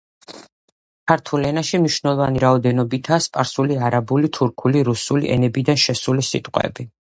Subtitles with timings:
[1.11, 6.91] ქართულ ენაში მნიშვნელოვანი რაოდენობითაა სპარსული, არაბული, თურქული, რუსული ენებიდან შესული სიტყვები.